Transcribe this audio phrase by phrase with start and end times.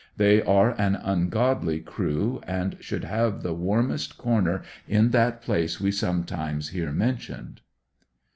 [0.17, 5.91] They are an ungodly crew, and should have the warmest corner in that place we
[5.91, 7.61] sometimes hear mentioned.